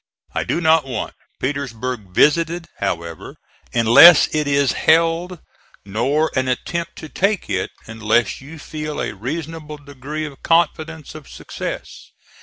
I 0.33 0.43
do 0.43 0.59
not 0.59 0.83
want 0.83 1.13
Petersburg 1.39 2.09
visited, 2.09 2.67
however, 2.79 3.35
unless 3.71 4.33
it 4.33 4.47
is 4.47 4.71
held, 4.71 5.37
nor 5.85 6.31
an 6.35 6.47
attempt 6.47 6.95
to 6.95 7.07
take 7.07 7.47
it, 7.51 7.69
unless 7.85 8.41
you 8.41 8.57
feel 8.57 8.99
a 8.99 9.13
reasonable 9.13 9.77
degree 9.77 10.25
of 10.25 10.41
confidence 10.41 11.13
of 11.13 11.29
success. 11.29 12.09